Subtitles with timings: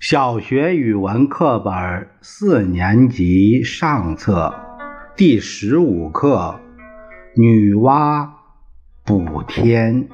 [0.00, 4.52] 小学语文课本四年级上册
[5.14, 6.58] 第十五课
[7.40, 8.28] 《女娲
[9.04, 10.08] 补天》。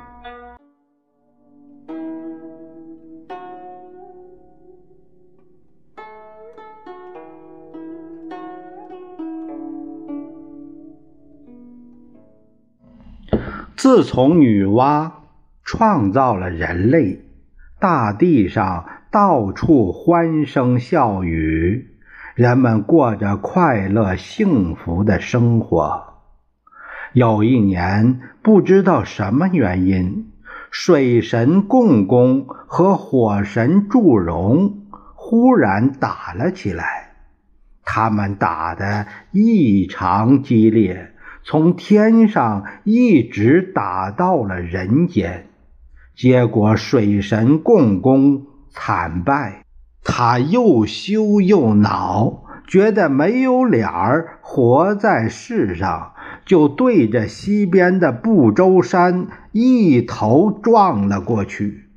[13.77, 15.11] 自从女娲
[15.63, 17.21] 创造了人类，
[17.79, 18.87] 大地上。
[19.09, 21.95] 到处欢声笑语，
[22.35, 26.19] 人们过着快乐幸福的生活。
[27.15, 30.33] 有一年，不知道什么原因，
[30.71, 34.83] 水神共工和火神祝融
[35.15, 37.13] 忽然打了起来。
[37.85, 41.15] 他们打得异常激烈，
[41.47, 45.47] 从天上一直打到了人间。
[46.17, 48.47] 结果，水神共工。
[48.79, 49.65] 惨败，
[50.05, 56.13] 他又羞又恼，觉得没有脸儿活在世上，
[56.45, 61.89] 就对着西边的不周山一头撞了过去。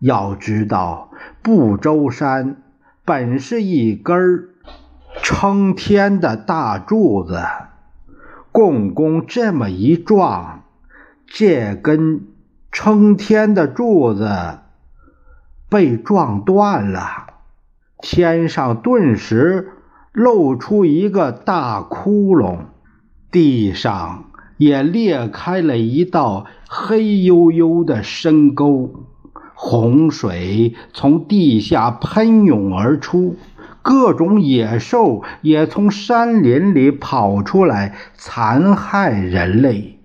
[0.00, 1.10] 要知道，
[1.42, 2.62] 不周山
[3.04, 4.16] 本是一根
[5.22, 7.42] 撑天的大柱子，
[8.52, 10.62] 共工这么一撞，
[11.26, 12.28] 这根
[12.70, 14.30] 撑天的柱子。
[15.68, 17.28] 被撞断了，
[18.02, 19.70] 天上顿时
[20.12, 22.58] 露出一个大窟窿，
[23.30, 24.24] 地上
[24.58, 29.06] 也裂开了一道黑黝黝的深沟，
[29.54, 33.36] 洪水从地下喷涌而出，
[33.82, 39.98] 各种野兽也从山林里跑出来残害人类。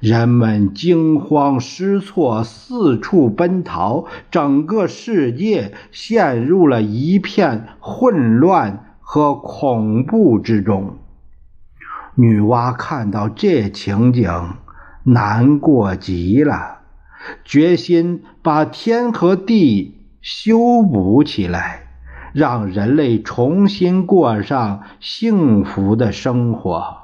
[0.00, 10.98] 人们惊慌失措，四处奔逃，整个世界陷入了一片混乱和恐怖之中。
[12.16, 14.28] 女娲看到这情景，
[15.04, 16.78] 难过极了，
[17.44, 21.81] 决心把天和地修补起来，
[22.32, 26.98] 让人类重新过上幸福的生活。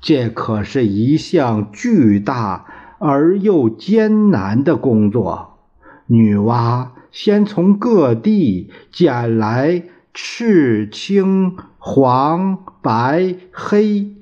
[0.00, 2.66] 这可是一项巨大
[2.98, 5.58] 而又艰难的工作。
[6.06, 14.14] 女娲先从各地捡来赤、青、黄、白、黑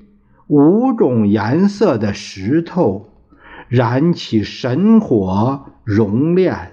[0.47, 3.09] 五种颜色的石头，
[3.67, 6.72] 燃起神火熔炼，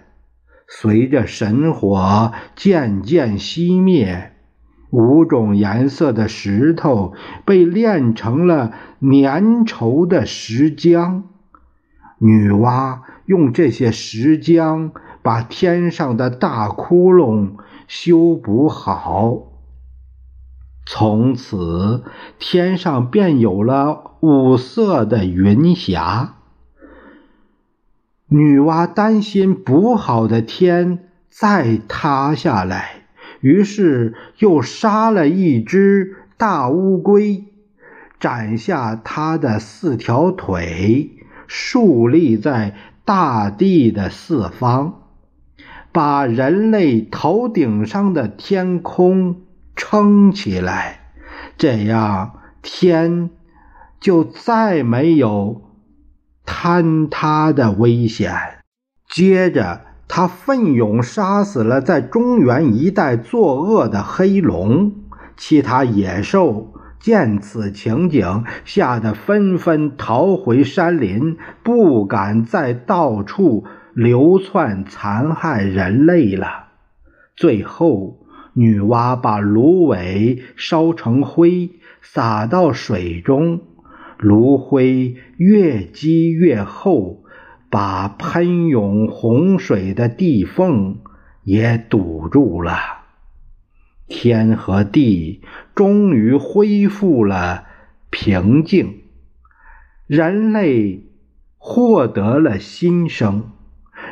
[0.73, 4.33] 随着神火渐渐熄灭。
[4.91, 7.13] 五种颜色的石头
[7.45, 11.23] 被炼成了粘稠的石浆。
[12.19, 14.93] 女娲用这些石浆
[15.23, 17.57] 把天上的大窟窿
[17.89, 19.43] 修补好，
[20.87, 22.05] 从此
[22.39, 26.37] 天上便有了五色的云霞。
[28.33, 33.03] 女娲担心补好的天再塌下来。
[33.41, 37.47] 于是又杀了一只大乌龟，
[38.21, 41.11] 斩下它的四条腿，
[41.49, 45.01] 竖立在大地的四方，
[45.91, 49.41] 把人类头顶上的天空
[49.75, 51.01] 撑起来，
[51.59, 53.31] 这样天
[53.99, 55.63] 就再没有
[56.47, 58.33] 坍塌的危险。
[59.09, 59.83] 接着。
[60.13, 64.93] 他奋勇杀死了在中原一带作恶的黑龙，
[65.37, 73.63] 其他野兽见此情景，吓得纷纷逃回山林，不敢再到处
[73.95, 76.71] 流窜残害人类了。
[77.37, 78.19] 最后，
[78.55, 81.71] 女娲把芦苇烧成灰，
[82.03, 83.61] 撒到水中，
[84.21, 87.25] 炉灰越积越厚。
[87.73, 90.99] 把喷涌洪水的地缝
[91.45, 92.73] 也堵住了，
[94.09, 95.41] 天和地
[95.73, 97.69] 终于恢复了
[98.11, 99.03] 平静，
[100.09, 101.05] 人类
[101.59, 103.53] 获得了新生，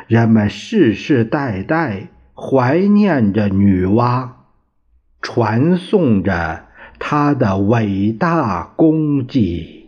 [0.07, 4.29] 人们世世代代怀念着女娲，
[5.21, 6.67] 传颂着
[6.97, 9.78] 她的伟大功绩。